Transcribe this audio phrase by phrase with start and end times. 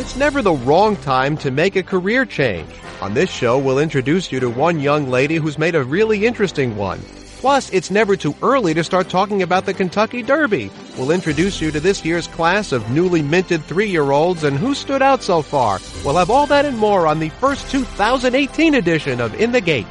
[0.00, 2.70] It's never the wrong time to make a career change.
[3.02, 6.74] On this show, we'll introduce you to one young lady who's made a really interesting
[6.74, 7.00] one.
[7.40, 10.70] Plus, it's never too early to start talking about the Kentucky Derby.
[10.96, 15.22] We'll introduce you to this year's class of newly minted three-year-olds and who stood out
[15.22, 15.80] so far.
[16.02, 19.86] We'll have all that and more on the first 2018 edition of In the Gate.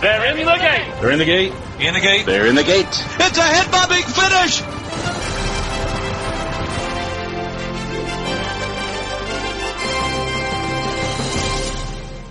[0.00, 1.00] They're in the gate.
[1.00, 1.52] They're in the gate.
[1.78, 2.26] In the gate.
[2.26, 2.86] They're in the gate.
[2.88, 4.75] It's a hit by Big Finish.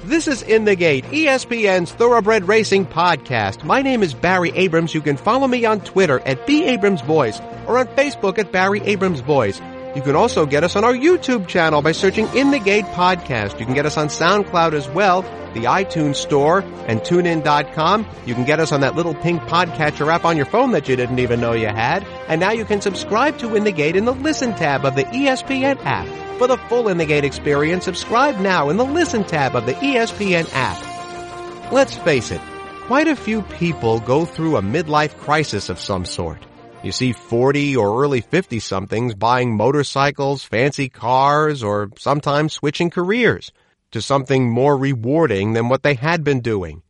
[0.05, 3.63] This is In the Gate, ESPN's Thoroughbred Racing podcast.
[3.63, 4.93] My name is Barry Abrams.
[4.93, 8.81] You can follow me on Twitter at B Abrams Voice or on Facebook at Barry
[8.81, 9.59] Abrams Voice.
[9.95, 13.59] You can also get us on our YouTube channel by searching In the Gate Podcast.
[13.59, 15.23] You can get us on SoundCloud as well,
[15.55, 18.05] the iTunes Store, and TuneIn.com.
[18.27, 20.95] You can get us on that little pink podcatcher app on your phone that you
[20.95, 22.05] didn't even know you had.
[22.27, 25.05] And now you can subscribe to In the Gate in the Listen tab of the
[25.05, 26.24] ESPN app.
[26.37, 29.73] For the full In the Gate experience, subscribe now in the Listen tab of the
[29.75, 31.71] ESPN app.
[31.71, 32.41] Let's face it,
[32.87, 36.45] quite a few people go through a midlife crisis of some sort.
[36.83, 43.53] You see 40 or early 50 somethings buying motorcycles, fancy cars, or sometimes switching careers
[43.91, 46.81] to something more rewarding than what they had been doing.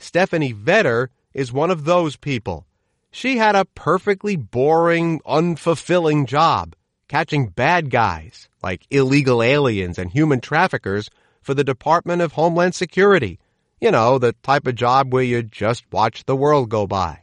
[0.00, 2.66] Stephanie Vetter is one of those people.
[3.12, 6.74] She had a perfectly boring, unfulfilling job,
[7.06, 11.10] catching bad guys like illegal aliens and human traffickers
[11.42, 13.38] for the Department of Homeland Security.
[13.80, 17.22] You know, the type of job where you just watch the world go by.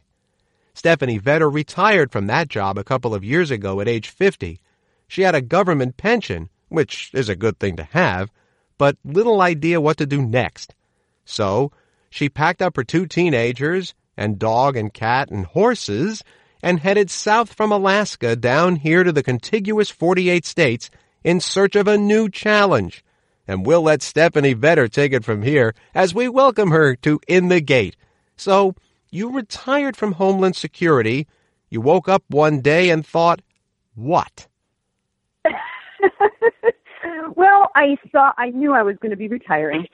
[0.74, 4.60] Stephanie Vetter retired from that job a couple of years ago at age 50.
[5.08, 8.30] She had a government pension, which is a good thing to have,
[8.78, 10.74] but little idea what to do next.
[11.24, 11.72] So,
[12.10, 16.22] she packed up her two teenagers and dog and cat and horses
[16.62, 20.90] and headed south from Alaska down here to the contiguous 48 states
[21.26, 23.04] in search of a new challenge.
[23.48, 27.48] And we'll let Stephanie Vetter take it from here as we welcome her to In
[27.48, 27.96] the Gate.
[28.36, 28.76] So,
[29.10, 31.26] you retired from Homeland Security.
[31.68, 33.42] You woke up one day and thought,
[33.96, 34.46] what?
[37.34, 39.86] well, I saw, I knew I was going to be retiring.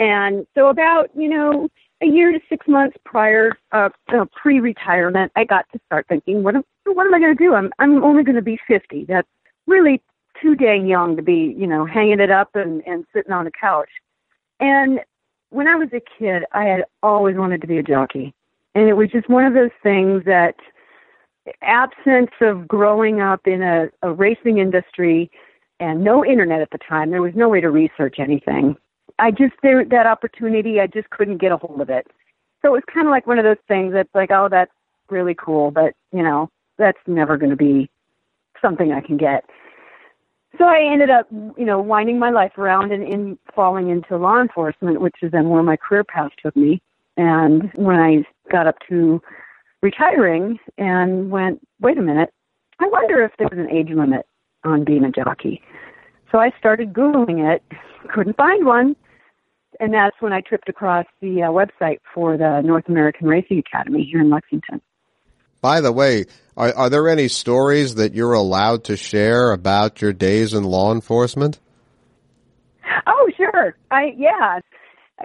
[0.00, 1.68] And so about, you know,
[2.02, 6.56] a year to six months prior, uh, uh pre-retirement, I got to start thinking, what
[6.56, 7.54] am, what am I going to do?
[7.54, 9.04] I'm, I'm only going to be 50.
[9.04, 9.28] That's
[9.68, 10.02] really
[10.42, 13.52] too dang young to be, you know, hanging it up and, and sitting on the
[13.52, 13.88] couch.
[14.60, 15.00] And
[15.50, 18.34] when I was a kid, I had always wanted to be a jockey.
[18.74, 20.56] And it was just one of those things that
[21.62, 25.30] absence of growing up in a, a racing industry
[25.80, 28.76] and no internet at the time, there was no way to research anything.
[29.18, 32.06] I just there that opportunity, I just couldn't get a hold of it.
[32.62, 34.70] So it was kind of like one of those things that's like, oh, that's
[35.10, 36.48] really cool, but you know,
[36.78, 37.90] that's never going to be
[38.60, 39.44] something I can get.
[40.58, 44.40] So I ended up, you know, winding my life around and in falling into law
[44.40, 46.82] enforcement, which is then where my career path took me.
[47.16, 49.20] And when I got up to
[49.80, 52.32] retiring and went, wait a minute,
[52.80, 54.26] I wonder if there was an age limit
[54.64, 55.62] on being a jockey.
[56.30, 57.62] So I started Googling it,
[58.12, 58.96] couldn't find one.
[59.80, 64.04] And that's when I tripped across the uh, website for the North American Racing Academy
[64.04, 64.80] here in Lexington.
[65.62, 70.12] By the way, are, are there any stories that you're allowed to share about your
[70.12, 71.58] days in law enforcement?
[73.06, 73.74] Oh, sure.
[73.90, 74.60] I yeah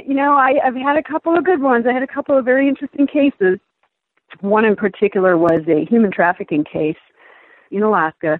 [0.05, 1.85] you know, I, I've had a couple of good ones.
[1.89, 3.59] I had a couple of very interesting cases.
[4.41, 6.97] One in particular was a human trafficking case
[7.71, 8.39] in Alaska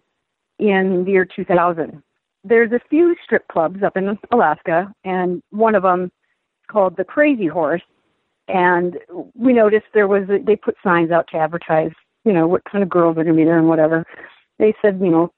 [0.60, 2.02] in the year 2000.
[2.44, 6.12] There's a few strip clubs up in Alaska, and one of them
[6.70, 7.82] called the Crazy Horse.
[8.48, 8.98] And
[9.36, 11.92] we noticed there was a, they put signs out to advertise,
[12.24, 14.06] you know, what kind of girls are going to be there and whatever.
[14.58, 15.32] They said, you know,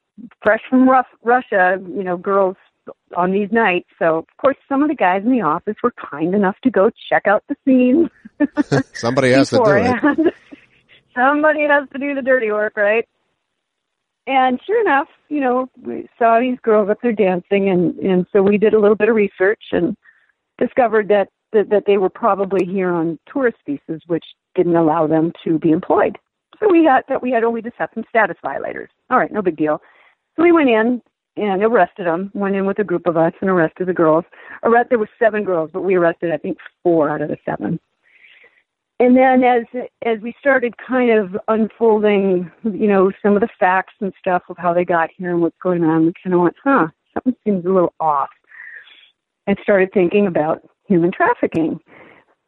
[0.43, 2.55] fresh from Russia, you know, girls
[3.15, 3.89] on these nights.
[3.99, 6.89] So, of course, some of the guys in the office were kind enough to go
[7.09, 8.09] check out the scene.
[8.93, 10.33] Somebody has to do it.
[11.15, 13.07] Somebody has to do the dirty work, right?
[14.27, 18.43] And sure enough, you know, we saw these girls up there dancing, and and so
[18.43, 19.97] we did a little bit of research and
[20.59, 24.25] discovered that that, that they were probably here on tourist visas, which
[24.55, 26.17] didn't allow them to be employed.
[26.59, 28.89] So we had that we had only just had some status violators.
[29.09, 29.81] All right, no big deal.
[30.35, 31.01] So we went in,
[31.39, 32.31] and arrested them.
[32.33, 34.25] Went in with a group of us and arrested the girls.
[34.63, 37.79] Arrest, there were seven girls, but we arrested I think four out of the seven.
[38.99, 39.63] And then as
[40.05, 44.57] as we started kind of unfolding, you know, some of the facts and stuff of
[44.57, 47.65] how they got here and what's going on, we kind of went, huh, something seems
[47.65, 48.29] a little off.
[49.47, 51.79] And started thinking about human trafficking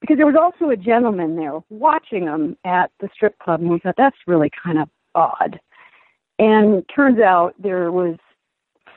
[0.02, 3.80] because there was also a gentleman there watching them at the strip club, and we
[3.80, 5.60] thought that's really kind of odd.
[6.40, 8.18] And turns out there was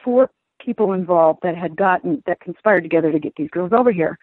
[0.03, 4.19] four people involved that had gotten that conspired together to get these girls over here.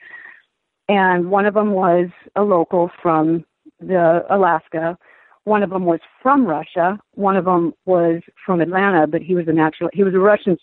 [0.90, 3.46] And one of them was a local from
[3.80, 4.98] the Alaska.
[5.44, 7.00] One of them was from Russia.
[7.14, 9.92] One of them was from Atlanta, but he was a natural.
[9.94, 10.58] He was a Russian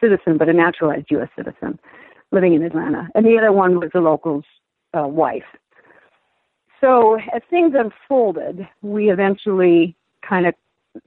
[0.00, 1.28] citizen, but a naturalized U.S.
[1.36, 1.78] citizen,
[2.30, 3.08] living in Atlanta.
[3.14, 4.44] And the other one was the local's
[4.96, 5.44] uh, wife.
[6.80, 9.96] So as things unfolded, we eventually
[10.28, 10.54] kind of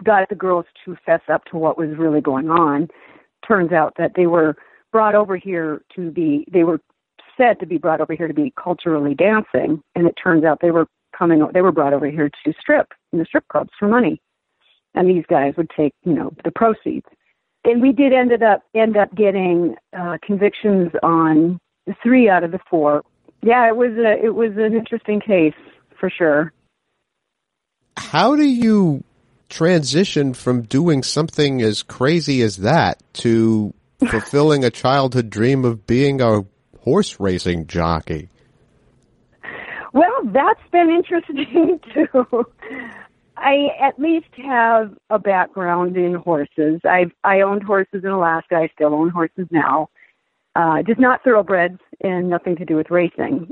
[0.03, 2.89] got the girls to fess up to what was really going on.
[3.47, 4.55] Turns out that they were
[4.91, 6.79] brought over here to be, they were
[7.37, 10.71] said to be brought over here to be culturally dancing, and it turns out they
[10.71, 10.87] were
[11.17, 14.21] coming, they were brought over here to strip in the strip clubs for money.
[14.93, 17.05] And these guys would take, you know, the proceeds.
[17.63, 21.59] And we did ended up end up getting uh, convictions on
[22.01, 23.03] three out of the four.
[23.43, 25.53] Yeah, it was a it was an interesting case
[25.99, 26.53] for sure.
[27.97, 29.03] How do you
[29.49, 33.73] transition from doing something as crazy as that to
[34.09, 36.45] fulfilling a childhood dream of being a
[36.79, 38.29] horse racing jockey?
[39.93, 42.45] Well, that's been interesting too.
[43.41, 46.79] I at least have a background in horses.
[46.87, 48.55] I've I owned horses in Alaska.
[48.55, 49.89] I still own horses now.
[50.55, 53.51] Uh, just not thoroughbreds and nothing to do with racing.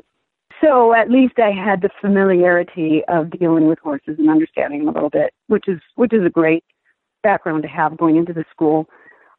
[0.61, 4.91] So at least I had the familiarity of dealing with horses and understanding them a
[4.91, 6.63] little bit, which is which is a great
[7.23, 8.87] background to have going into the school.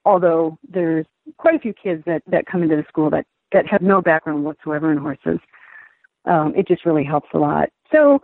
[0.04, 1.06] Although there's
[1.36, 4.44] quite a few kids that that come into the school that that have no background
[4.44, 5.38] whatsoever in horses.
[6.24, 7.70] Um, it just really helps a lot.
[7.92, 8.20] So,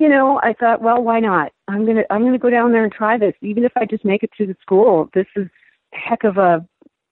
[0.00, 1.52] you know, I thought, well, why not?
[1.68, 4.22] I'm gonna I'm gonna go down there and try this, even if I just make
[4.22, 5.10] it to the school.
[5.14, 5.46] This is
[5.92, 6.66] heck of a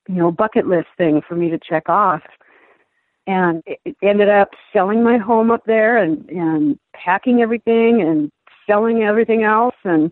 [0.09, 2.23] you know bucket list thing for me to check off
[3.29, 8.33] and it ended up selling my home up there and and packing everything and
[8.67, 10.11] selling everything else and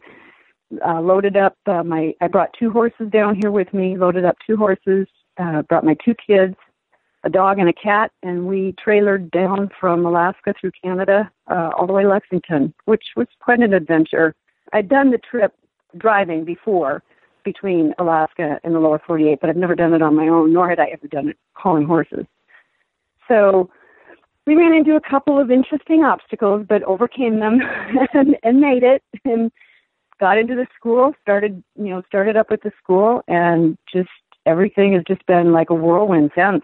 [0.87, 4.37] uh loaded up uh, my I brought two horses down here with me loaded up
[4.47, 5.09] two horses
[5.39, 6.55] uh brought my two kids
[7.27, 11.87] a dog and a cat and we trailered down from Alaska through Canada uh all
[11.87, 14.35] the way to Lexington which was quite an adventure
[14.73, 15.53] I'd done the trip
[15.99, 17.03] driving before
[17.45, 20.71] between Alaska and the lower 48 but I've never done it on my own nor
[20.71, 22.27] had I ever done it hauling horses
[23.29, 23.69] so
[24.47, 27.59] we ran into a couple of interesting obstacles, but overcame them
[28.15, 29.51] and, and made it and
[30.21, 34.09] got into the school, started, you know, started up at the school and just
[34.47, 36.63] everything has just been like a whirlwind since.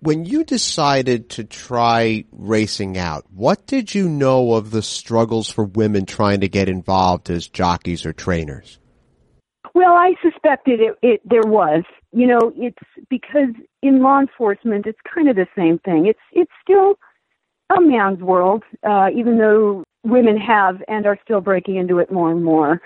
[0.00, 5.64] When you decided to try racing out, what did you know of the struggles for
[5.64, 8.78] women trying to get involved as jockeys or trainers?
[9.74, 11.82] Well, I suspected it, it there was.
[12.12, 12.78] You know, it's
[13.10, 13.50] because
[13.82, 16.06] in law enforcement, it's kind of the same thing.
[16.06, 16.94] It's it's still
[17.76, 22.30] a man's world, uh, even though women have and are still breaking into it more
[22.30, 22.80] and more.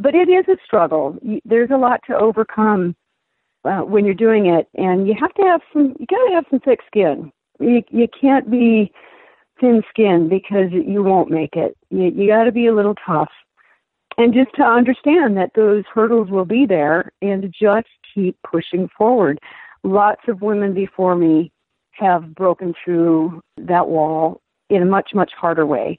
[0.00, 1.18] But it is a struggle.
[1.44, 2.96] There's a lot to overcome
[3.64, 5.94] uh, when you're doing it, and you have to have some.
[5.98, 7.32] You got to have some thick skin.
[7.60, 8.92] You you can't be
[9.60, 11.76] thin skinned because you won't make it.
[11.90, 13.30] You you got to be a little tough
[14.18, 19.38] and just to understand that those hurdles will be there and just keep pushing forward.
[19.84, 21.50] Lots of women before me
[21.92, 25.98] have broken through that wall in a much, much harder way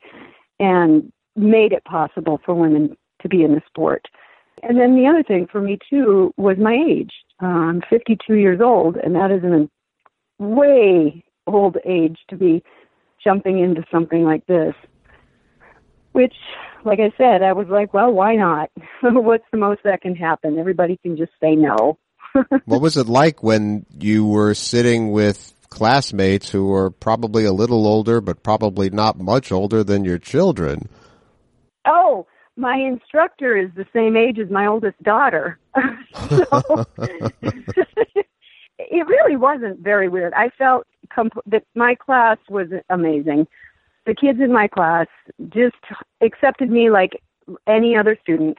[0.60, 4.08] and made it possible for women to be in the sport.
[4.62, 7.12] And then the other thing for me too was my age.
[7.42, 9.68] Uh, I'm 52 years old, and that is a
[10.44, 12.64] way old age to be
[13.24, 14.74] jumping into something like this
[16.14, 16.34] which
[16.86, 18.70] like I said, I was like, well, why not?
[19.02, 20.58] What's the most that can happen?
[20.58, 21.98] Everybody can just say no.
[22.66, 27.88] what was it like when you were sitting with classmates who were probably a little
[27.88, 30.90] older, but probably not much older than your children?
[31.86, 35.60] Oh, my instructor is the same age as my oldest daughter.
[36.30, 36.86] so,
[38.78, 40.34] it really wasn't very weird.
[40.34, 43.48] I felt comp- that my class was amazing
[44.06, 45.08] the kids in my class
[45.50, 45.76] just
[46.22, 47.22] accepted me like
[47.68, 48.58] any other student,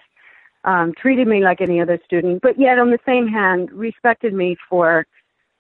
[0.65, 4.57] um, treated me like any other student, but yet on the same hand respected me
[4.69, 5.07] for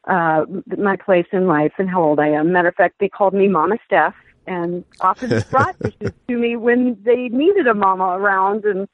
[0.09, 0.45] uh,
[0.76, 2.53] my place in life and how old I am.
[2.53, 4.14] Matter of fact, they called me Mama Steph
[4.46, 8.88] and often brought dishes to me when they needed a mama around, and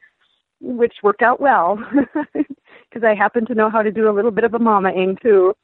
[0.61, 1.77] which worked out well
[2.35, 5.55] because I happen to know how to do a little bit of a mamaing too.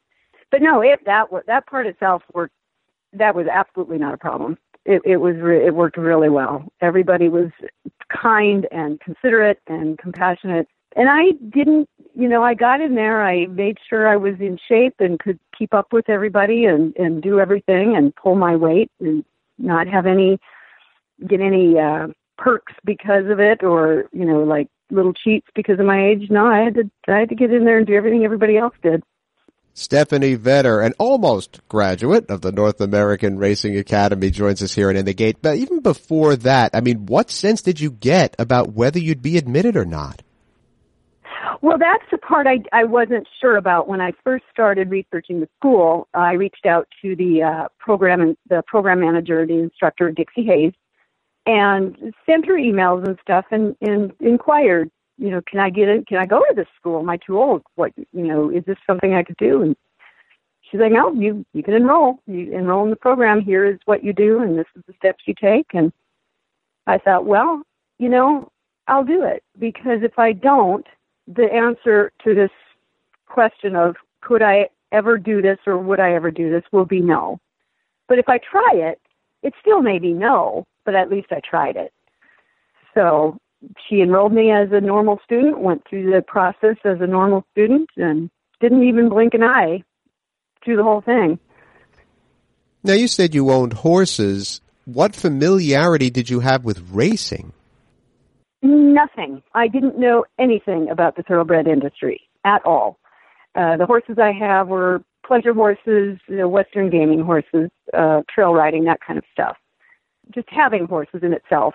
[0.50, 2.54] But no, it that that part itself worked.
[3.12, 6.64] That was absolutely not a problem it, it was re- it worked really well.
[6.80, 7.50] Everybody was
[8.10, 10.68] kind and considerate and compassionate.
[10.94, 13.22] And I didn't, you know, I got in there.
[13.22, 17.20] I made sure I was in shape and could keep up with everybody and and
[17.20, 19.24] do everything and pull my weight and
[19.58, 20.38] not have any
[21.26, 22.08] get any uh
[22.38, 26.30] perks because of it or, you know, like little cheats because of my age.
[26.30, 28.74] No, I had to I had to get in there and do everything everybody else
[28.82, 29.02] did.
[29.78, 35.04] Stephanie Vetter, an almost graduate of the North American Racing Academy, joins us here in
[35.04, 35.36] the Gate.
[35.42, 39.36] But even before that, I mean, what sense did you get about whether you'd be
[39.36, 40.22] admitted or not?
[41.62, 45.48] Well, that's the part I, I wasn't sure about when I first started researching the
[45.58, 46.08] school.
[46.14, 50.72] I reached out to the uh, program the program manager, the instructor Dixie Hayes,
[51.46, 51.96] and
[52.26, 56.04] sent her emails and stuff, and, and inquired you know, can I get in?
[56.04, 57.00] Can I go to this school?
[57.00, 57.62] Am I too old?
[57.76, 59.62] What, you know, is this something I could do?
[59.62, 59.76] And
[60.62, 62.20] she's like, no, you you can enroll.
[62.26, 63.40] You enroll in the program.
[63.40, 65.68] Here is what you do, and this is the steps you take.
[65.72, 65.92] And
[66.86, 67.62] I thought, well,
[67.98, 68.50] you know,
[68.88, 70.86] I'll do it because if I don't,
[71.26, 72.50] the answer to this
[73.26, 77.00] question of could I ever do this or would I ever do this will be
[77.00, 77.38] no.
[78.08, 79.00] But if I try it,
[79.42, 81.92] it still may be no, but at least I tried it.
[82.94, 83.38] So
[83.88, 87.88] she enrolled me as a normal student, went through the process as a normal student,
[87.96, 88.30] and
[88.60, 89.82] didn't even blink an eye
[90.64, 91.38] through the whole thing.
[92.82, 94.60] Now, you said you owned horses.
[94.84, 97.52] What familiarity did you have with racing?
[98.62, 99.42] Nothing.
[99.54, 102.98] I didn't know anything about the thoroughbred industry at all.
[103.54, 108.52] Uh, the horses I have were pleasure horses, you know, Western gaming horses, uh, trail
[108.52, 109.56] riding, that kind of stuff.
[110.34, 111.74] Just having horses in itself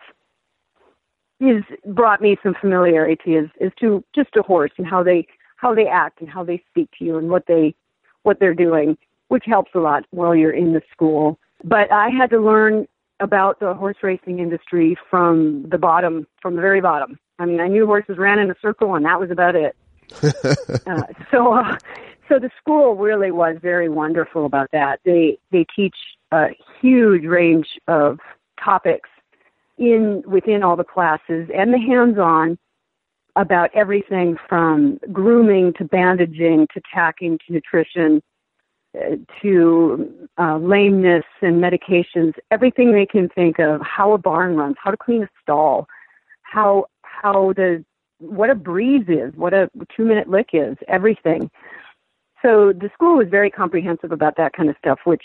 [1.41, 5.75] has brought me some familiarity as, as to just a horse and how they how
[5.75, 7.75] they act and how they speak to you and what they
[8.23, 8.97] what they're doing,
[9.29, 11.39] which helps a lot while you're in the school.
[11.63, 12.87] But I had to learn
[13.21, 17.17] about the horse racing industry from the bottom, from the very bottom.
[17.39, 19.75] I mean, I knew horses ran in a circle, and that was about it.
[20.85, 21.77] uh, so, uh,
[22.27, 24.99] so the school really was very wonderful about that.
[25.05, 25.95] They they teach
[26.31, 26.49] a
[26.81, 28.19] huge range of
[28.63, 29.09] topics
[29.77, 32.57] in within all the classes and the hands-on
[33.35, 38.21] about everything from grooming to bandaging to tacking to nutrition
[39.41, 44.91] to uh, lameness and medications, everything they can think of, how a barn runs, how
[44.91, 45.87] to clean a stall,
[46.43, 47.83] how how the
[48.19, 51.49] what a breeze is, what a two minute lick is, everything.
[52.41, 55.23] So the school was very comprehensive about that kind of stuff, which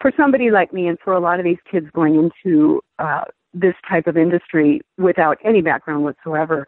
[0.00, 3.74] for somebody like me and for a lot of these kids going into uh, this
[3.88, 6.66] type of industry without any background whatsoever,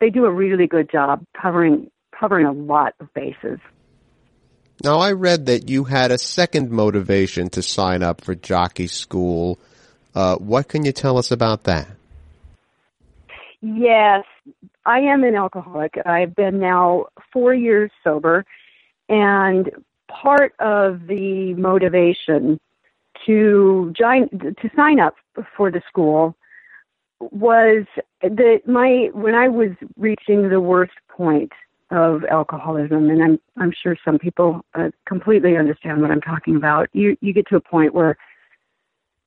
[0.00, 3.58] they do a really good job covering covering a lot of bases.
[4.84, 9.58] Now, I read that you had a second motivation to sign up for jockey school.
[10.14, 11.88] Uh, what can you tell us about that?
[13.62, 14.24] Yes,
[14.84, 15.94] I am an alcoholic.
[16.04, 18.44] I've been now four years sober,
[19.08, 19.70] and
[20.06, 22.60] part of the motivation
[23.24, 25.14] to join to sign up
[25.56, 26.36] for the school
[27.20, 27.86] was
[28.20, 31.52] that my when I was reaching the worst point
[31.90, 36.88] of alcoholism, and I'm I'm sure some people uh, completely understand what I'm talking about.
[36.92, 38.16] You you get to a point where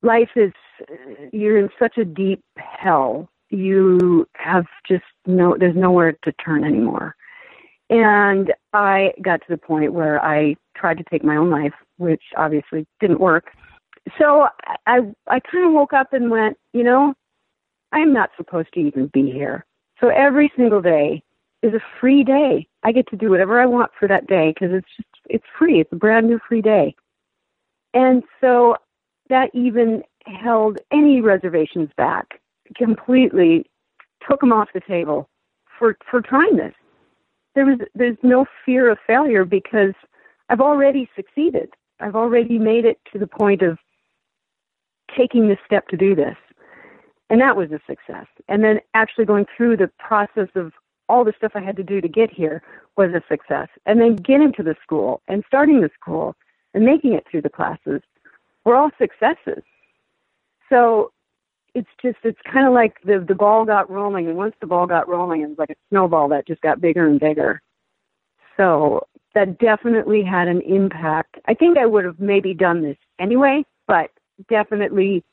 [0.02, 0.52] life is
[1.32, 3.28] you're in such a deep hell.
[3.50, 7.14] You have just no there's nowhere to turn anymore.
[7.90, 12.22] And I got to the point where I tried to take my own life, which
[12.36, 13.52] obviously didn't work
[14.16, 14.48] so
[14.86, 17.14] I I kind of woke up and went, you know,
[17.92, 19.64] I'm not supposed to even be here.
[20.00, 21.22] So every single day
[21.62, 22.66] is a free day.
[22.84, 25.80] I get to do whatever I want for that day because it's just it's free.
[25.80, 26.94] It's a brand new free day.
[27.94, 28.76] And so
[29.28, 32.40] that even held any reservations back
[32.76, 33.64] completely
[34.28, 35.28] took them off the table
[35.78, 36.74] for for trying this.
[37.54, 39.94] There was there's no fear of failure because
[40.48, 41.70] I've already succeeded.
[42.00, 43.78] I've already made it to the point of
[45.16, 46.36] taking the step to do this.
[47.30, 48.26] And that was a success.
[48.48, 50.72] And then actually going through the process of
[51.08, 52.62] all the stuff I had to do to get here
[52.96, 53.68] was a success.
[53.86, 56.36] And then getting to the school and starting the school
[56.74, 58.02] and making it through the classes
[58.64, 59.62] were all successes.
[60.68, 61.12] So
[61.74, 64.86] it's just it's kind of like the the ball got rolling and once the ball
[64.86, 67.62] got rolling it was like a snowball that just got bigger and bigger.
[68.56, 71.36] So that definitely had an impact.
[71.46, 74.10] I think I would have maybe done this anyway, but
[74.48, 75.24] definitely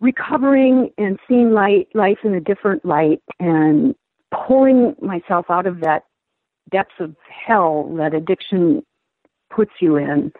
[0.00, 3.94] recovering and seeing light life in a different light and
[4.30, 6.04] pulling myself out of that
[6.70, 7.14] depths of
[7.46, 8.84] hell that addiction
[9.54, 10.32] puts you in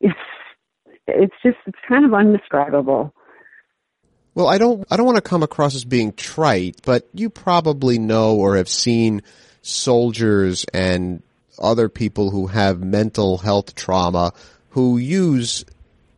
[0.00, 0.18] it's
[1.06, 3.14] it's just it's kind of undescribable
[4.34, 7.98] well i don't i don't want to come across as being trite but you probably
[7.98, 9.22] know or have seen
[9.62, 11.22] soldiers and
[11.58, 14.32] other people who have mental health trauma
[14.70, 15.64] who use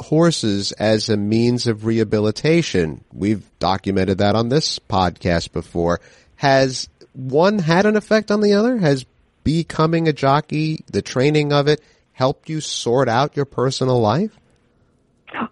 [0.00, 3.04] horses as a means of rehabilitation.
[3.12, 6.00] We've documented that on this podcast before.
[6.40, 8.78] Has one had an effect on the other?
[8.78, 9.04] Has
[9.44, 11.82] becoming a jockey, the training of it,
[12.12, 14.38] helped you sort out your personal life?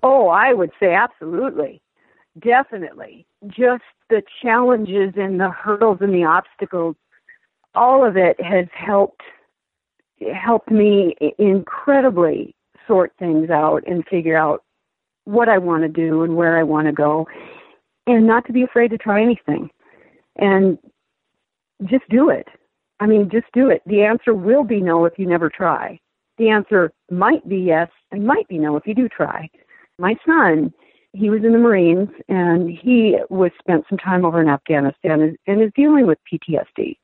[0.02, 1.82] Oh, I would say absolutely.
[2.38, 3.26] Definitely.
[3.48, 6.96] Just the challenges and the hurdles and the obstacles,
[7.74, 9.20] all of it has helped
[10.34, 12.54] helped me incredibly
[12.86, 14.64] sort things out and figure out
[15.26, 17.26] what I want to do and where I want to go
[18.06, 19.68] and not to be afraid to try anything
[20.38, 20.78] and
[21.84, 22.46] just do it.
[23.00, 23.82] I mean, just do it.
[23.86, 26.00] The answer will be no if you never try.
[26.38, 29.48] The answer might be yes and might be no if you do try.
[29.98, 30.72] My son,
[31.12, 35.62] he was in the Marines and he was spent some time over in Afghanistan and
[35.62, 36.96] is dealing with PTSD.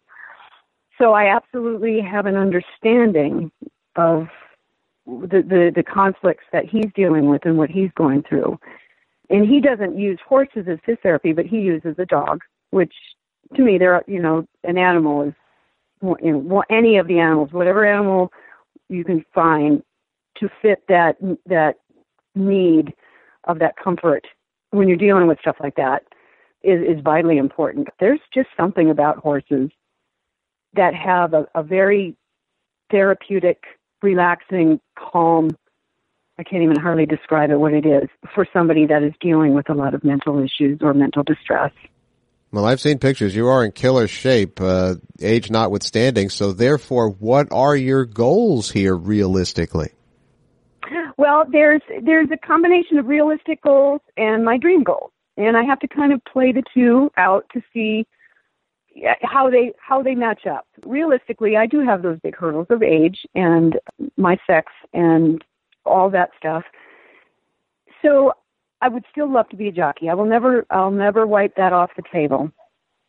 [0.98, 3.50] So I absolutely have an understanding
[3.96, 4.28] of
[5.06, 8.58] the, the, the conflicts that he's dealing with and what he's going through.
[9.30, 12.92] And he doesn't use horses as his therapy, but he uses a dog, which
[13.54, 15.34] to me, they're you know, an animal is
[16.22, 18.32] you know, any of the animals, whatever animal
[18.88, 19.82] you can find
[20.38, 21.76] to fit that that
[22.34, 22.92] need
[23.44, 24.26] of that comfort
[24.70, 26.02] when you're dealing with stuff like that
[26.62, 27.88] is, is vitally important.
[28.00, 29.70] There's just something about horses
[30.74, 32.16] that have a, a very
[32.90, 33.62] therapeutic,
[34.02, 35.50] relaxing, calm.
[36.38, 39.70] I can't even hardly describe it what it is for somebody that is dealing with
[39.70, 41.70] a lot of mental issues or mental distress.
[42.54, 43.34] Well, I've seen pictures.
[43.34, 46.28] You are in killer shape, uh, age notwithstanding.
[46.28, 49.90] So, therefore, what are your goals here realistically?
[51.16, 55.80] Well, there's there's a combination of realistic goals and my dream goals, and I have
[55.80, 58.06] to kind of play the two out to see
[59.22, 60.64] how they how they match up.
[60.86, 63.80] Realistically, I do have those big hurdles of age and
[64.16, 65.42] my sex and
[65.84, 66.62] all that stuff.
[68.00, 68.32] So
[68.80, 70.08] I would still love to be a jockey.
[70.08, 72.50] I will never I'll never wipe that off the table.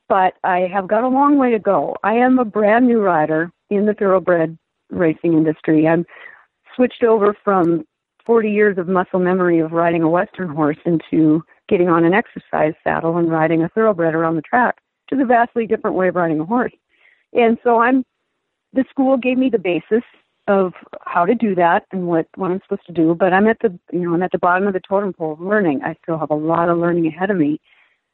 [0.08, 1.96] But I have got a long way to go.
[2.04, 4.58] I am a brand new rider in the thoroughbred
[4.92, 5.88] racing industry.
[5.88, 6.06] I'm
[6.76, 7.86] switched over from
[8.26, 12.74] 40 years of muscle memory of riding a western horse into getting on an exercise
[12.84, 14.78] saddle and riding a thoroughbred around the track
[15.10, 16.74] to a vastly different way of riding a horse.
[17.34, 18.04] And so I'm
[18.74, 20.04] the school gave me the basis
[20.48, 20.74] of
[21.06, 23.16] how to do that and what what I'm supposed to do.
[23.16, 25.42] But I'm at the you know I'm at the bottom of the totem pole of
[25.42, 25.82] learning.
[25.84, 27.60] I still have a lot of learning ahead of me.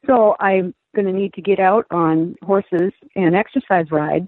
[0.07, 4.27] So I'm going to need to get out on horses and exercise ride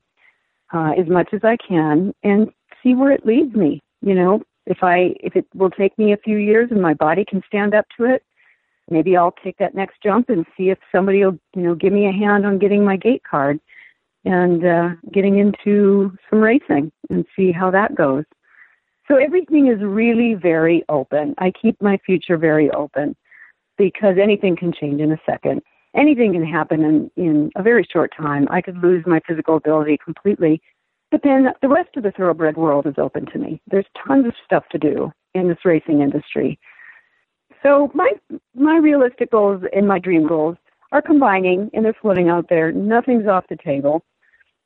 [0.74, 2.50] uh, as much as I can and
[2.82, 3.82] see where it leads me.
[4.02, 7.26] You know, if I if it will take me a few years and my body
[7.26, 8.24] can stand up to it,
[8.90, 12.08] maybe I'll take that next jump and see if somebody will you know give me
[12.08, 13.60] a hand on getting my gate card
[14.26, 18.24] and uh, getting into some racing and see how that goes.
[19.08, 21.36] So everything is really very open.
[21.38, 23.16] I keep my future very open
[23.78, 25.62] because anything can change in a second.
[25.96, 28.48] Anything can happen in, in a very short time.
[28.50, 30.62] I could lose my physical ability completely,
[31.12, 33.62] but then the rest of the thoroughbred world is open to me.
[33.68, 36.58] There's tons of stuff to do in this racing industry.
[37.62, 38.12] So my
[38.56, 40.58] my realistic goals and my dream goals
[40.92, 42.72] are combining and they're floating out there.
[42.72, 44.04] Nothing's off the table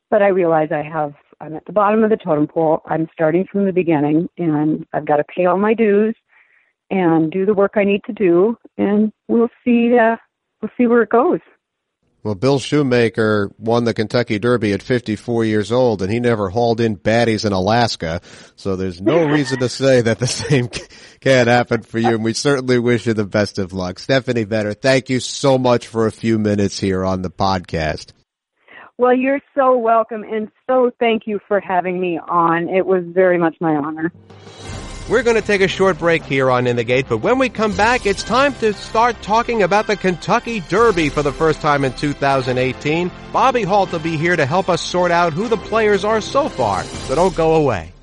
[0.10, 2.82] but I realize I have I'm at the bottom of the totem pole.
[2.86, 6.16] I'm starting from the beginning and I've got to pay all my dues
[6.90, 10.16] and do the work I need to do and we'll see uh
[10.62, 11.40] we'll see where it goes.
[12.24, 16.82] Well, Bill Shoemaker won the Kentucky Derby at 54 years old, and he never hauled
[16.82, 18.20] in baddies in Alaska.
[18.58, 20.68] So there's no reason to say that the same
[21.22, 22.10] can't happen for you.
[22.10, 23.98] And we certainly wish you the best of luck.
[23.98, 28.12] Stephanie Vetter, thank you so much for a few minutes here on the podcast.
[29.00, 32.68] Well, you're so welcome, and so thank you for having me on.
[32.68, 34.12] It was very much my honor.
[35.08, 37.48] We're going to take a short break here on In the Gate, but when we
[37.48, 41.86] come back, it's time to start talking about the Kentucky Derby for the first time
[41.86, 43.12] in 2018.
[43.32, 46.50] Bobby Halt will be here to help us sort out who the players are so
[46.50, 47.94] far, so don't go away.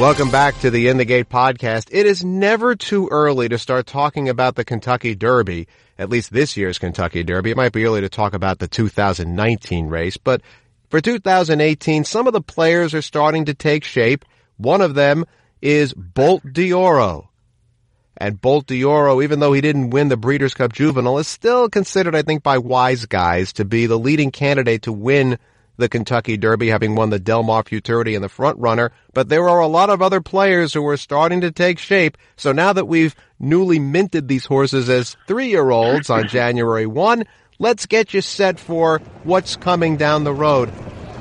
[0.00, 1.88] Welcome back to the In the Gate podcast.
[1.90, 6.56] It is never too early to start talking about the Kentucky Derby, at least this
[6.56, 7.50] year's Kentucky Derby.
[7.50, 10.40] It might be early to talk about the 2019 race, but
[10.88, 14.24] for 2018, some of the players are starting to take shape.
[14.56, 15.26] One of them
[15.60, 17.28] is Bolt d'Oro.
[18.16, 22.16] And Bolt d'Oro, even though he didn't win the Breeders' Cup Juvenile, is still considered,
[22.16, 25.38] I think, by wise guys to be the leading candidate to win
[25.80, 28.92] the Kentucky Derby, having won the Del Mar Futurity and the front runner.
[29.12, 32.16] But there are a lot of other players who are starting to take shape.
[32.36, 37.24] So now that we've newly minted these horses as three-year-olds on January 1,
[37.58, 40.70] let's get you set for what's coming down the road.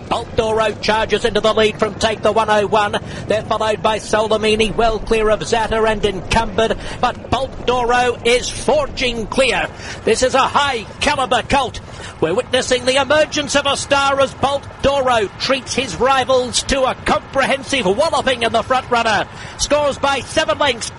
[0.10, 2.98] Bolt D'Oro charges into the lead from Take the 101.
[3.28, 9.28] They're followed by Solomini, well clear of Zatter and encumbered, but Bolt D'Oro is forging
[9.28, 9.70] clear.
[10.06, 11.80] This is a high caliber colt.
[12.20, 16.96] We're witnessing the emergence of a star as Bolt D'Oro treats his rivals to a
[16.96, 19.28] comprehensive walloping in the front runner.
[19.60, 20.92] Scores by seven lengths.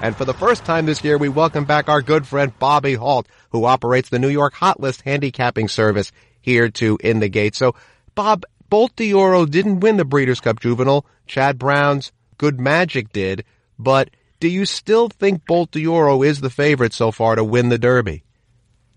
[0.00, 3.26] And for the first time this year, we welcome back our good friend Bobby Halt,
[3.50, 7.56] who operates the New York Hot List handicapping service here to In the Gate.
[7.56, 7.74] So,
[8.14, 11.06] Bob, Bolt didn't win the Breeders' Cup Juvenile.
[11.26, 13.44] Chad Brown's Good Magic did.
[13.78, 18.24] But do you still think Bolt is the favorite so far to win the Derby?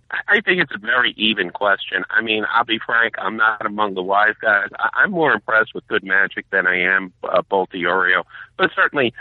[0.10, 2.04] I think it's a very even question.
[2.10, 4.70] I mean, I'll be frank, I'm not among the wise guys.
[4.80, 8.24] I- am more impressed with Good Magic than I am uh, Bolt D'Oro.
[8.58, 9.14] But certainly,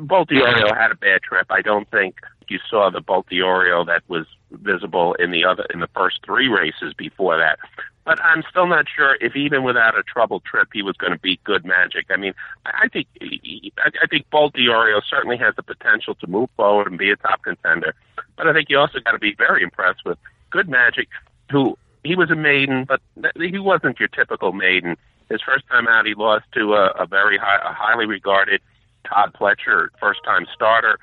[0.00, 1.46] Bolt D'Oro had a bad trip.
[1.50, 2.16] I don't think
[2.48, 6.48] you saw the Bolt D'Oro that was visible in the other in the first three
[6.48, 7.58] races before that.
[8.06, 11.18] But I'm still not sure if even without a troubled trip he was going to
[11.18, 12.06] beat Good Magic.
[12.08, 16.86] I mean, I think I think Bolt D'Oro certainly has the potential to move forward
[16.86, 17.94] and be a top contender.
[18.36, 20.18] But I think you also got to be very impressed with
[20.50, 21.08] Good Magic,
[21.50, 23.00] who he was a maiden, but
[23.34, 24.96] he wasn't your typical maiden.
[25.28, 28.60] His first time out, he lost to a, a very high, a highly regarded
[29.04, 31.00] Todd Pletcher, first time starter,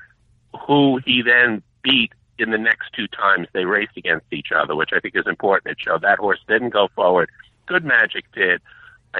[0.66, 4.90] who he then beat in the next two times they raced against each other, which
[4.92, 5.72] I think is important.
[5.72, 7.30] It showed that horse didn't go forward.
[7.66, 8.60] Good Magic did.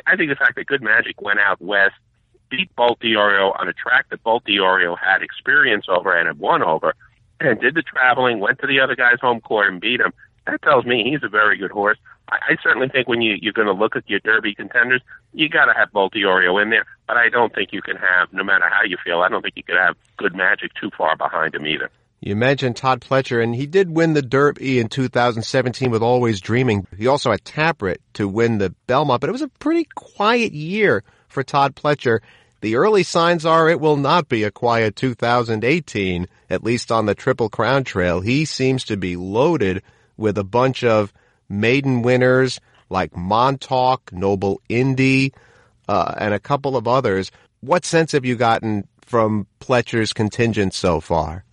[0.06, 1.94] I think the fact that Good Magic went out west,
[2.50, 6.62] beat Bolt D'Oro on a track that Bolt D'Oro had experience over and had won
[6.62, 6.94] over,
[7.40, 10.12] and did the traveling, went to the other guy's home court and beat him.
[10.46, 11.98] That tells me he's a very good horse.
[12.28, 15.48] I, I certainly think when you, you're going to look at your Derby contenders, you
[15.48, 16.86] got to have Bolt D'Oro in there.
[17.06, 19.56] But I don't think you can have, no matter how you feel, I don't think
[19.56, 21.90] you could have Good Magic too far behind him either.
[22.24, 26.86] You mentioned Todd Pletcher, and he did win the Derby in 2017 with Always Dreaming.
[26.96, 31.04] He also had Tapwrit to win the Belmont, but it was a pretty quiet year
[31.28, 32.20] for Todd Pletcher.
[32.62, 37.14] The early signs are it will not be a quiet 2018, at least on the
[37.14, 38.22] Triple Crown Trail.
[38.22, 39.82] He seems to be loaded
[40.16, 41.12] with a bunch of
[41.50, 42.58] maiden winners
[42.88, 45.34] like Montauk, Noble Indy,
[45.88, 47.30] uh, and a couple of others.
[47.60, 51.44] What sense have you gotten from Pletcher's contingent so far?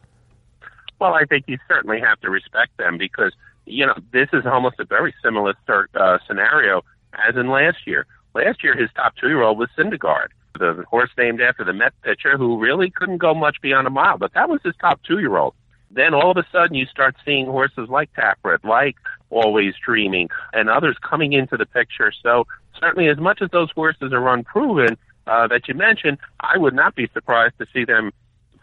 [1.02, 3.34] Well, I think you certainly have to respect them because,
[3.66, 5.56] you know, this is almost a very similar
[5.96, 6.84] uh, scenario
[7.28, 8.06] as in last year.
[8.36, 10.28] Last year, his top two year old was Syndergaard,
[10.60, 14.20] the horse named after the Met pitcher who really couldn't go much beyond a mile,
[14.20, 15.56] but that was his top two year old.
[15.90, 18.96] Then all of a sudden, you start seeing horses like Tapwrit, like
[19.32, 22.14] Always Dreaming, and others coming into the picture.
[22.22, 22.46] So,
[22.80, 26.94] certainly, as much as those horses are unproven uh, that you mentioned, I would not
[26.94, 28.12] be surprised to see them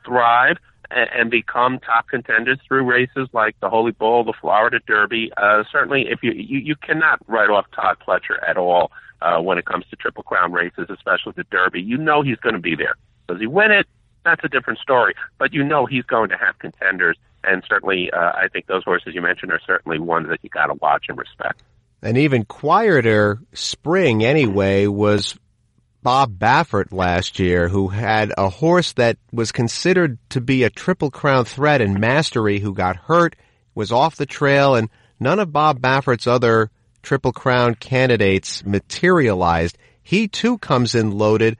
[0.04, 0.58] thrive
[0.90, 5.30] and, and become top contenders through races like the Holy Bull, the Florida Derby.
[5.36, 8.90] Uh, certainly, if you, you you cannot write off Todd Pletcher at all
[9.22, 11.80] uh, when it comes to Triple Crown races, especially the Derby.
[11.80, 12.96] You know he's going to be there.
[13.28, 13.86] Does he win it?
[14.24, 15.14] That's a different story.
[15.38, 19.14] But you know he's going to have contenders, and certainly, uh, I think those horses
[19.14, 21.62] you mentioned are certainly ones that you got to watch and respect.
[22.00, 25.36] An even quieter spring, anyway, was
[26.02, 31.10] Bob Baffert last year, who had a horse that was considered to be a triple
[31.10, 33.34] crown threat in mastery, who got hurt,
[33.74, 36.70] was off the trail, and none of Bob Baffert's other
[37.02, 39.76] triple crown candidates materialized.
[40.02, 41.56] He too comes in loaded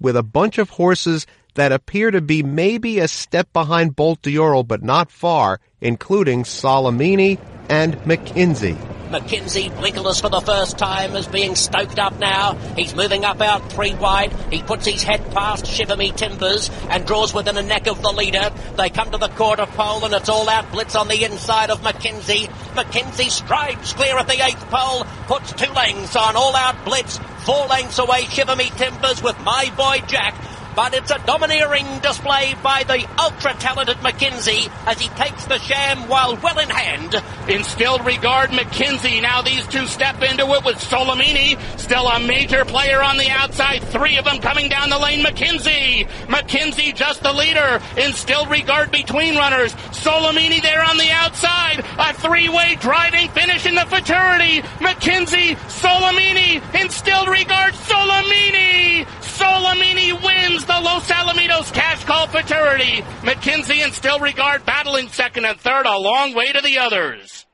[0.00, 4.62] with a bunch of horses that appear to be maybe a step behind Bolt D'Oro,
[4.62, 8.93] but not far, including Solomini and McKinzie.
[9.10, 12.54] McKinzie, blinkerless for the first time, is being stoked up now.
[12.76, 14.32] He's moving up out three wide.
[14.50, 18.12] He puts his head past Shiver Me Timbers and draws within a neck of the
[18.12, 18.50] leader.
[18.76, 21.80] They come to the quarter pole and it's all out blitz on the inside of
[21.82, 22.48] McKinzie.
[22.74, 27.18] McKinzie strides clear at the eighth pole, puts two lengths on all out blitz.
[27.44, 30.34] Four lengths away, Shiver Me Timbers with my boy Jack
[30.74, 36.36] but it's a domineering display by the ultra-talented McKinzie as he takes the sham while
[36.36, 37.22] well in hand.
[37.48, 43.02] Instilled regard McKinzie, Now these two step into it with Solomini, still a major player
[43.02, 43.82] on the outside.
[43.84, 45.24] Three of them coming down the lane.
[45.24, 47.80] McKinzie, McKinzie just the leader.
[47.96, 49.74] Instilled regard between runners.
[49.92, 51.84] Solomini there on the outside.
[51.98, 54.62] A three-way driving finish in the futurity.
[54.78, 59.06] McKinzie, Solomini, instilled regard, Solomini.
[59.20, 63.02] Solomini wins the Los Alamitos Cash Call Futurity.
[63.22, 67.46] McKinzie and Still Regard battling second and third, a long way to the others.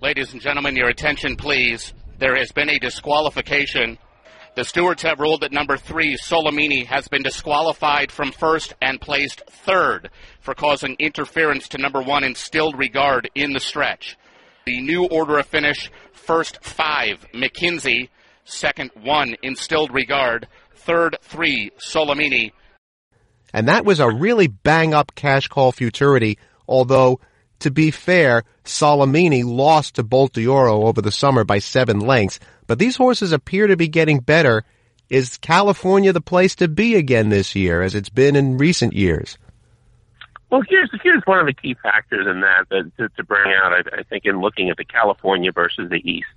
[0.00, 1.92] Ladies and gentlemen, your attention, please.
[2.18, 3.98] There has been a disqualification.
[4.56, 9.42] The stewards have ruled that number three, Solomini, has been disqualified from first and placed
[9.48, 14.16] third for causing interference to number one, Instilled Regard, in the stretch.
[14.64, 18.08] The new order of finish, first five, McKinzie,
[18.48, 20.46] Second, one, Instilled Regard.
[20.86, 22.52] Third, three, Solomini.
[23.52, 27.20] And that was a really bang up cash call futurity, although,
[27.60, 32.38] to be fair, Solomini lost to Bolt d'Oro over the summer by seven lengths.
[32.66, 34.64] But these horses appear to be getting better.
[35.08, 39.38] Is California the place to be again this year, as it's been in recent years?
[40.50, 43.72] Well, here's here's one of the key factors in that, that to, to bring out.
[43.72, 46.28] I, I think in looking at the California versus the East,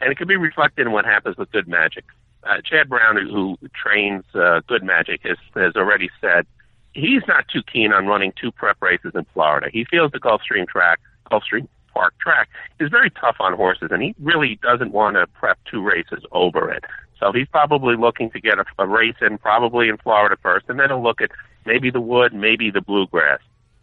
[0.00, 2.04] and it can be reflected in what happens with Good Magic.
[2.44, 6.46] Uh, Chad Brown, who, who trains uh, Good Magic, has has already said
[6.94, 9.68] he's not too keen on running two prep races in Florida.
[9.72, 12.48] He feels the Gulfstream track, Gulfstream Park track,
[12.80, 16.70] is very tough on horses, and he really doesn't want to prep two races over
[16.70, 16.84] it.
[17.18, 20.78] So he's probably looking to get a, a race in, probably in Florida first, and
[20.78, 21.30] then he'll look at
[21.66, 23.40] maybe the Wood, maybe the Bluegrass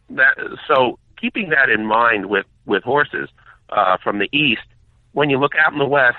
[0.10, 3.30] that so keeping that in mind with with horses
[3.70, 4.68] uh, from the east,
[5.16, 6.18] when you look out in the west,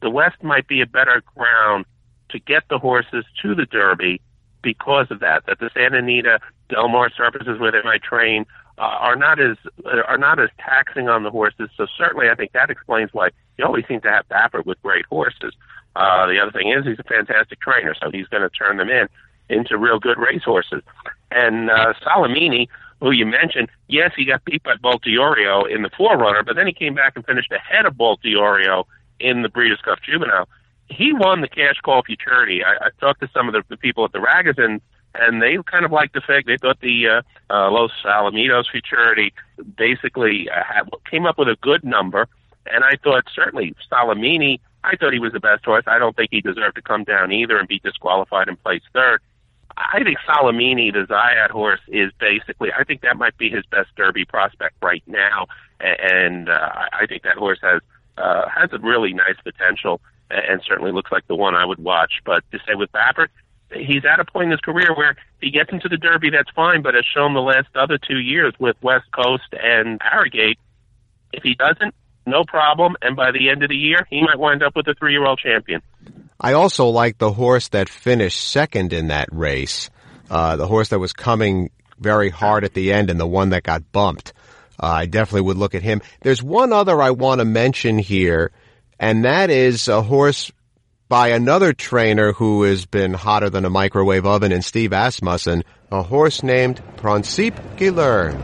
[0.00, 1.84] the west might be a better ground
[2.30, 4.20] to get the horses to the Derby
[4.62, 5.44] because of that.
[5.46, 8.46] That the Santa Anita, Del Mar surfaces where they might train
[8.78, 11.68] uh, are not as are not as taxing on the horses.
[11.76, 15.04] So certainly, I think that explains why you always seem to have Baffert with great
[15.06, 15.52] horses.
[15.94, 18.88] Uh, the other thing is he's a fantastic trainer, so he's going to turn them
[18.88, 19.08] in
[19.50, 20.82] into real good racehorses.
[21.30, 22.68] And uh, Solomini,
[23.00, 26.66] who you mentioned, yes, he got beat by Bolt d'Oro in the 4Runner, but then
[26.66, 28.86] he came back and finished ahead of Bolt d'Oro
[29.20, 30.48] in the Breeders' Cup Juvenile.
[30.88, 32.64] He won the cash call futurity.
[32.64, 34.80] I, I talked to some of the, the people at the Ragozin,
[35.14, 39.32] and they kind of liked the fact they thought the uh, uh, Los Alamitos futurity
[39.76, 42.26] basically uh, had, came up with a good number,
[42.66, 45.84] and I thought certainly Solomini, I thought he was the best horse.
[45.86, 49.20] I don't think he deserved to come down either and be disqualified and place third.
[49.76, 52.70] I think Solomini, the Zayat horse, is basically.
[52.76, 55.46] I think that might be his best Derby prospect right now,
[55.80, 57.80] and uh, I think that horse has
[58.16, 60.00] uh, has a really nice potential,
[60.30, 62.14] and certainly looks like the one I would watch.
[62.24, 63.28] But to say with Baffert,
[63.72, 66.50] he's at a point in his career where if he gets into the Derby, that's
[66.50, 70.58] fine, but has shown the last other two years with West Coast and Arrogate,
[71.32, 71.94] if he doesn't,
[72.26, 72.96] no problem.
[73.02, 75.82] And by the end of the year, he might wind up with a three-year-old champion.
[76.40, 79.90] I also like the horse that finished second in that race,
[80.30, 83.64] uh, the horse that was coming very hard at the end and the one that
[83.64, 84.32] got bumped.
[84.80, 86.00] Uh, I definitely would look at him.
[86.20, 88.52] There's one other I want to mention here,
[89.00, 90.52] and that is a horse
[91.08, 96.02] by another trainer who has been hotter than a microwave oven in Steve Asmussen, a
[96.02, 98.40] horse named Principe Guilherme.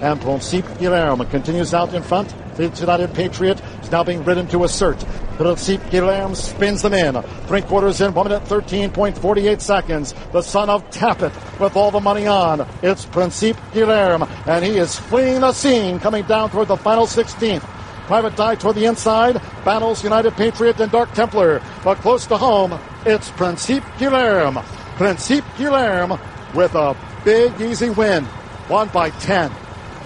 [0.00, 2.32] And Principe Guilherme continues out in front.
[2.58, 3.60] United Patriot
[3.94, 4.98] now being ridden to assert.
[5.36, 7.22] Principe Guilherme spins them in.
[7.46, 10.14] Three quarters in, 1 minute 13.48 seconds.
[10.32, 12.66] The son of Tapit with all the money on.
[12.82, 17.62] It's Principe Guilherme, and he is fleeing the scene coming down toward the final 16th.
[18.08, 19.40] Private Die toward the inside.
[19.64, 21.62] Battles United Patriot and Dark Templar.
[21.84, 22.76] But close to home,
[23.06, 24.60] it's Principe Guilherme.
[24.96, 26.18] Principe Guilherme
[26.52, 28.26] with a big, easy win.
[28.68, 29.63] Won by 10.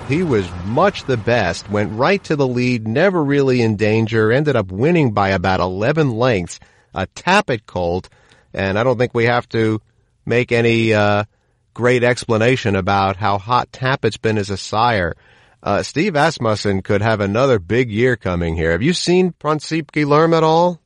[0.08, 4.56] He was much the best, went right to the lead, never really in danger, ended
[4.56, 6.60] up winning by about 11 lengths,
[6.94, 8.08] a Tapit colt,
[8.54, 9.82] and I don't think we have to
[10.24, 11.24] make any uh,
[11.74, 15.14] great explanation about how hot Tapit's been as a sire.
[15.62, 18.70] Uh, Steve Asmussen could have another big year coming here.
[18.70, 20.80] Have you seen Principe Guilherme at all?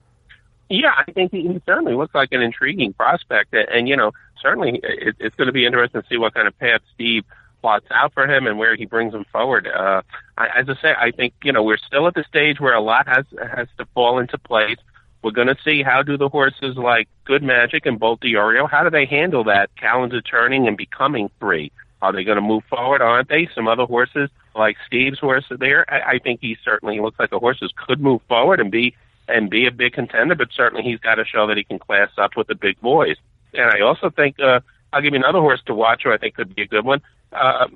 [0.68, 4.10] Yeah, I think he, certainly looks like an intriguing prospect, and you know,
[4.42, 7.22] certainly it, it's going to be interesting to see what kind of path Steve–
[7.62, 9.66] plots out for him and where he brings him forward.
[9.66, 10.02] Uh,
[10.36, 12.80] I, as I say, I think you know we're still at the stage where a
[12.80, 14.76] lot has has to fall into place.
[15.22, 18.82] We're going to see how do the horses like Good Magic and Bolt d'Oro, how
[18.82, 21.70] do they handle that calendar turning and becoming free?
[22.02, 23.00] Are they going to move forward?
[23.00, 23.48] Aren't they?
[23.54, 25.88] Some other horses like Steve's horse there.
[25.88, 28.94] I, I think he certainly looks like a horse that could move forward and be
[29.28, 32.10] and be a big contender, but certainly he's got to show that he can class
[32.18, 33.16] up with the big boys.
[33.54, 34.60] And I also think uh,
[34.92, 37.00] I'll give you another horse to watch who I think could be a good one
[37.32, 37.68] uh,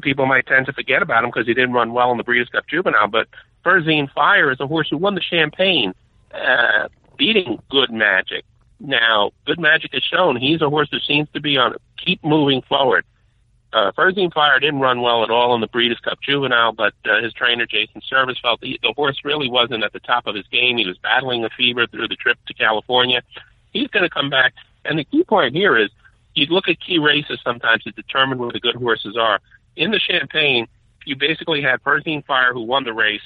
[0.00, 2.48] people might tend to forget about him because he didn't run well in the Breeders'
[2.48, 3.08] Cup Juvenile.
[3.08, 3.28] But
[3.64, 5.94] Firenze Fire is a horse who won the Champagne,
[6.32, 8.44] uh, beating Good Magic.
[8.80, 12.62] Now, Good Magic has shown he's a horse that seems to be on keep moving
[12.62, 13.04] forward.
[13.72, 17.22] Uh, Firenze Fire didn't run well at all in the Breeders' Cup Juvenile, but uh,
[17.22, 20.46] his trainer Jason Servis felt the, the horse really wasn't at the top of his
[20.48, 20.76] game.
[20.76, 23.22] He was battling a fever through the trip to California.
[23.72, 24.52] He's going to come back,
[24.84, 25.88] and the key point here is
[26.34, 29.40] you look at key races sometimes to determine where the good horses are.
[29.76, 30.66] In the Champagne,
[31.04, 33.22] you basically had Firenze Fire who won the race,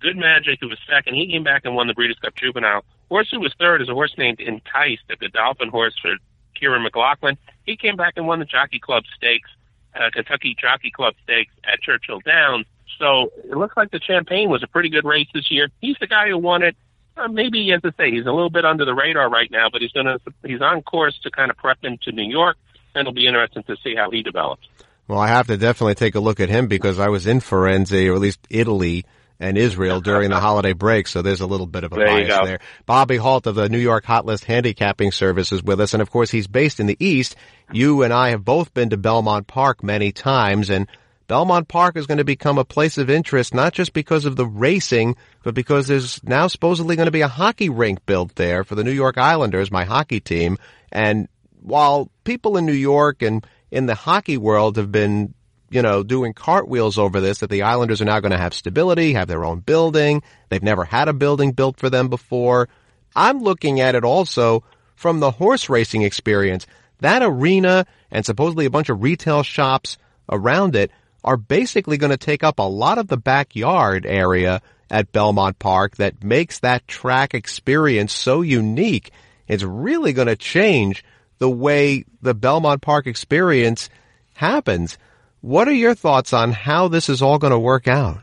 [0.00, 1.14] Good Magic who was second.
[1.14, 2.84] He came back and won the Breeders' Cup Juvenile.
[3.08, 6.14] Horse who was third is a horse named Enticed, the Godolphin horse for
[6.60, 7.36] Kiaran McLaughlin.
[7.64, 9.50] He came back and won the Jockey Club Stakes,
[9.94, 12.66] uh, Kentucky Jockey Club Stakes at Churchill Downs.
[12.98, 15.68] So it looks like the Champagne was a pretty good race this year.
[15.80, 16.76] He's the guy who won it.
[17.18, 19.82] Uh, maybe, as I say, he's a little bit under the radar right now, but
[19.82, 22.56] he's gonna he's on course to kind of prep into New York,
[22.94, 24.66] and it'll be interesting to see how he develops.
[25.06, 28.08] Well, I have to definitely take a look at him because I was in Firenze,
[28.08, 29.04] or at least Italy
[29.40, 32.38] and Israel during the holiday break, so there's a little bit of a There bias
[32.44, 32.58] there.
[32.86, 36.10] Bobby Halt of the New York Hot List Handicapping Service is with us, and of
[36.10, 37.36] course he's based in the East.
[37.72, 40.88] You and I have both been to Belmont Park many times, and
[41.28, 44.46] Belmont Park is going to become a place of interest not just because of the
[44.46, 48.74] racing, but because there's now supposedly going to be a hockey rink built there for
[48.74, 50.56] the New York Islanders, my hockey team.
[50.90, 51.28] And
[51.60, 55.34] while people in New York and in the hockey world have been,
[55.68, 59.12] you know, doing cartwheels over this, that the Islanders are now going to have stability,
[59.12, 60.22] have their own building.
[60.48, 62.70] They've never had a building built for them before.
[63.14, 64.64] I'm looking at it also
[64.96, 66.66] from the horse racing experience.
[67.00, 69.98] That arena and supposedly a bunch of retail shops
[70.30, 70.90] around it
[71.24, 75.96] are basically going to take up a lot of the backyard area at Belmont Park
[75.96, 79.10] that makes that track experience so unique.
[79.46, 81.04] It's really going to change
[81.38, 83.90] the way the Belmont Park experience
[84.34, 84.98] happens.
[85.40, 88.22] What are your thoughts on how this is all going to work out?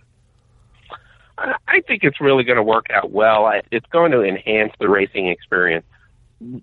[1.38, 3.51] I I think it's really going to work out well.
[3.71, 5.86] It's going to enhance the racing experience.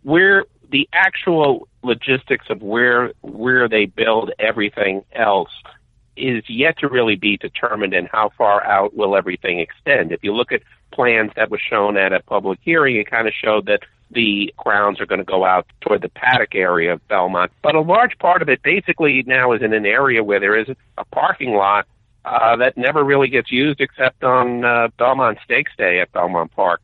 [0.03, 5.51] Where the actual logistics of where where they build everything else
[6.17, 10.13] is yet to really be determined, and how far out will everything extend.
[10.13, 13.35] If you look at plans that were shown at a public hearing, it kind of
[13.35, 17.51] showed that the grounds are going to go out toward the paddock area of Belmont.
[17.63, 20.69] But a large part of it basically now is in an area where there is
[20.99, 21.87] a parking lot
[22.25, 26.81] uh, that never really gets used except on uh, Belmont Stakes Day at Belmont Park.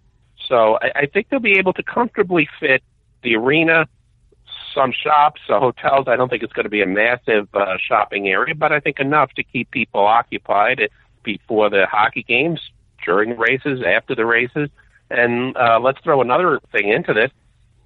[0.48, 2.82] So I, I think they'll be able to comfortably fit
[3.22, 3.86] the arena,
[4.78, 6.06] some shops, uh, hotels.
[6.06, 9.00] I don't think it's going to be a massive uh, shopping area, but I think
[9.00, 10.88] enough to keep people occupied
[11.24, 12.60] before the hockey games,
[13.04, 14.70] during the races, after the races.
[15.10, 17.32] And uh, let's throw another thing into this.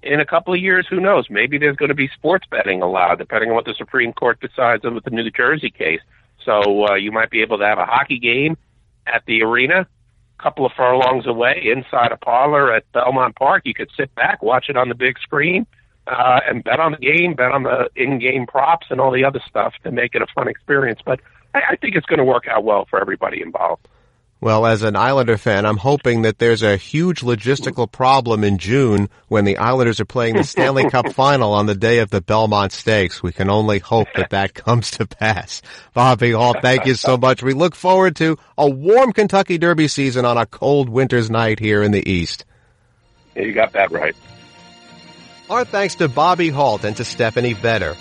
[0.03, 1.29] In a couple of years, who knows?
[1.29, 4.83] Maybe there's going to be sports betting allowed, depending on what the Supreme Court decides
[4.83, 6.01] with the New Jersey case.
[6.45, 8.57] So uh, you might be able to have a hockey game
[9.07, 9.87] at the arena,
[10.39, 13.63] a couple of furlongs away, inside a parlor at Belmont Park.
[13.65, 15.65] You could sit back, watch it on the big screen,
[16.07, 19.41] uh, and bet on the game, bet on the in-game props and all the other
[19.47, 20.99] stuff to make it a fun experience.
[21.05, 21.21] But
[21.53, 23.87] I, I think it's going to work out well for everybody involved.
[24.43, 29.07] Well, as an Islander fan, I'm hoping that there's a huge logistical problem in June
[29.29, 32.73] when the Islanders are playing the Stanley Cup final on the day of the Belmont
[32.73, 33.23] Stakes.
[33.23, 35.61] We can only hope that that comes to pass.
[35.93, 37.41] Bobby Hall, thank you so much.
[37.41, 41.81] We look forward to a warm Kentucky Derby season on a cold winter's night here
[41.81, 42.43] in the East.
[43.37, 44.15] Yeah, you got that right.
[45.53, 47.95] Our thanks to Bobby Halt and to Stephanie Vetter.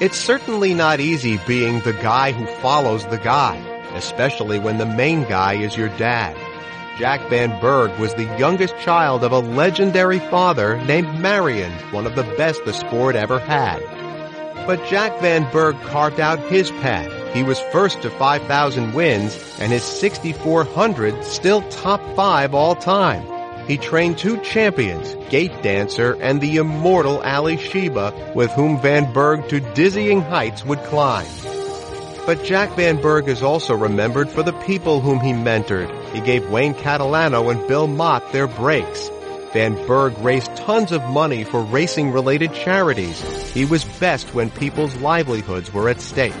[0.00, 3.56] It's certainly not easy being the guy who follows the guy,
[3.94, 6.36] especially when the main guy is your dad.
[6.96, 12.14] Jack Van Berg was the youngest child of a legendary father named Marion, one of
[12.14, 13.80] the best the sport ever had.
[14.64, 17.10] But Jack Van Berg carved out his path.
[17.34, 23.33] He was first to 5,000 wins, and his 6,400 still top five all time.
[23.66, 29.60] He trained two champions, Gate Dancer and the immortal Alysheba, with whom Van Berg to
[29.60, 31.26] dizzying heights would climb.
[32.26, 35.90] But Jack Van Berg is also remembered for the people whom he mentored.
[36.12, 39.10] He gave Wayne Catalano and Bill Mott their breaks.
[39.52, 43.20] Van Berg raised tons of money for racing-related charities.
[43.52, 46.34] He was best when people's livelihoods were at stake.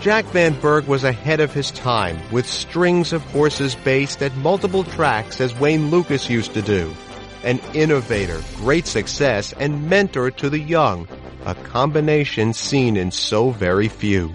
[0.00, 4.84] Jack Van Berg was ahead of his time, with strings of horses based at multiple
[4.84, 6.94] tracks as Wayne Lukas used to do.
[7.42, 11.08] An innovator, great success, and mentor to the young,
[11.44, 14.32] a combination seen in so very few.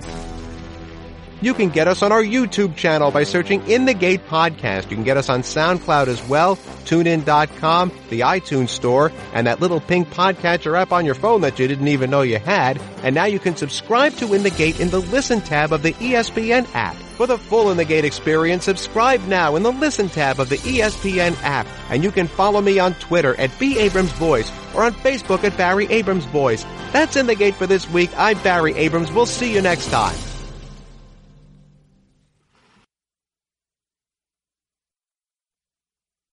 [1.43, 4.91] You can get us on our YouTube channel by searching In the Gate Podcast.
[4.91, 9.81] You can get us on SoundCloud as well, TuneIn.com, the iTunes Store, and that little
[9.81, 12.79] pink podcatcher app on your phone that you didn't even know you had.
[13.01, 15.93] And now you can subscribe to In the Gate in the Listen tab of the
[15.93, 16.95] ESPN app.
[17.17, 20.57] For the full In the Gate experience, subscribe now in the Listen tab of the
[20.57, 21.65] ESPN app.
[21.89, 23.79] And you can follow me on Twitter at B.
[23.79, 26.67] Abrams Voice or on Facebook at Barry Abrams Voice.
[26.93, 28.11] That's In the Gate for this week.
[28.15, 29.11] I'm Barry Abrams.
[29.11, 30.15] We'll see you next time.